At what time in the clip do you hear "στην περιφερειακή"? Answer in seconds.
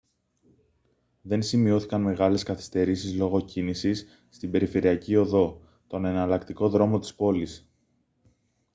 4.29-5.15